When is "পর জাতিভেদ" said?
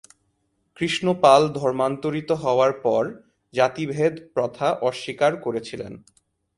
2.83-4.13